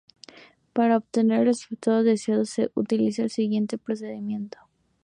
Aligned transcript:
Para 0.73 0.97
obtener 0.97 1.41
el 1.41 1.45
resultado 1.45 2.01
deseado 2.01 2.43
se 2.45 2.71
utiliza 2.73 3.21
el 3.21 3.29
siguiente 3.29 3.77
procedimiento. 3.77 4.57